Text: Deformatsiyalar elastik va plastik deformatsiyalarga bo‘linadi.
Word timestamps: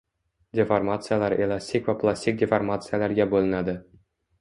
Deformatsiyalar 0.59 1.35
elastik 1.47 1.91
va 1.91 1.97
plastik 2.01 2.43
deformatsiyalarga 2.43 3.33
bo‘linadi. 3.37 3.81